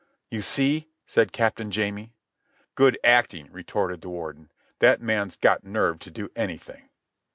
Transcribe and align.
"You 0.31 0.41
see," 0.41 0.89
said 1.05 1.31
Captain 1.31 1.69
Jamie. 1.69 2.15
"Good 2.73 2.97
acting," 3.03 3.51
retorted 3.51 4.01
the 4.01 4.09
Warden. 4.09 4.51
"That 4.79 4.99
man's 4.99 5.37
got 5.37 5.63
nerve 5.63 5.99
to 5.99 6.09
do 6.09 6.31
anything." 6.35 6.89